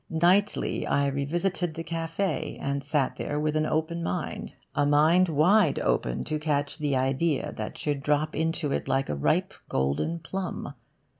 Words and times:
Nightly 0.09 0.87
I 0.87 1.05
revisited 1.05 1.75
the 1.75 1.83
cafe', 1.83 2.57
and 2.59 2.83
sat 2.83 3.17
there 3.17 3.39
with 3.39 3.55
an 3.55 3.67
open 3.67 4.01
mind 4.01 4.55
a 4.73 4.83
mind 4.83 5.29
wide 5.29 5.77
open 5.77 6.23
to 6.23 6.39
catch 6.39 6.79
the 6.79 6.95
idea 6.95 7.53
that 7.57 7.77
should 7.77 8.01
drop 8.01 8.33
into 8.35 8.71
it 8.71 8.87
like 8.87 9.09
a 9.09 9.15
ripe 9.15 9.53
golden 9.69 10.17
plum. 10.17 10.73